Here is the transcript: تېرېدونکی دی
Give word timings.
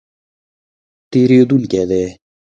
تېرېدونکی 1.11 1.83
دی 1.89 2.03